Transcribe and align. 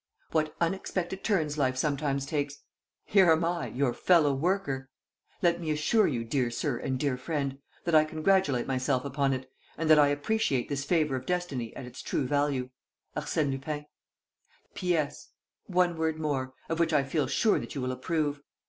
"What 0.31 0.55
unexpected 0.59 1.23
turns 1.23 1.59
life 1.59 1.77
sometimes 1.77 2.25
takes! 2.25 2.63
Here 3.05 3.29
am 3.29 3.45
I, 3.45 3.67
your 3.67 3.93
fellow 3.93 4.33
worker! 4.33 4.89
Let 5.43 5.61
me 5.61 5.69
assure 5.69 6.07
you, 6.07 6.23
dear 6.25 6.49
sir 6.49 6.79
and 6.79 6.97
dear 6.97 7.17
friend, 7.17 7.59
that 7.85 7.93
I 7.93 8.03
congratulate 8.03 8.65
myself 8.65 9.05
upon 9.05 9.31
it, 9.31 9.47
and 9.77 9.87
that 9.91 9.99
I 9.99 10.07
appreciate 10.07 10.69
this 10.69 10.85
favor 10.85 11.15
of 11.15 11.27
destiny 11.27 11.75
at 11.75 11.85
its 11.85 12.01
true 12.01 12.25
value. 12.25 12.71
"ARSÈNE 13.15 13.51
LUPIN. 13.51 13.85
"P.S. 14.73 15.33
One 15.67 15.95
word 15.95 16.17
more, 16.19 16.55
of 16.67 16.79
which 16.79 16.93
I 16.93 17.03
feel 17.03 17.27
sure 17.27 17.59
that 17.59 17.75
you 17.75 17.81
will 17.81 17.91
approve. 17.91 18.41